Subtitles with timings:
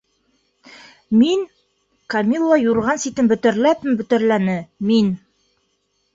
[1.17, 1.43] Мин,-
[2.13, 4.59] Камилла юрған ситен бөтәрләпме-бөтәрләне,-
[4.91, 5.15] мин...